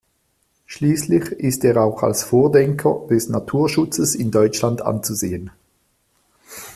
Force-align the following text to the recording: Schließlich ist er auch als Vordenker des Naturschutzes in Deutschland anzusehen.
Schließlich 0.65 1.25
ist 1.31 1.63
er 1.63 1.77
auch 1.83 2.01
als 2.01 2.23
Vordenker 2.23 3.05
des 3.07 3.29
Naturschutzes 3.29 4.15
in 4.15 4.31
Deutschland 4.31 4.81
anzusehen. 4.81 5.51